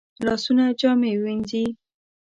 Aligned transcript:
لاسونه 0.25 0.65
جامې 0.79 1.11
وینځي 1.21 1.63